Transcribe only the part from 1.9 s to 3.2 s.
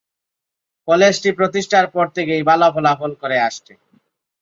পর থেকেই ভাল ফলাফল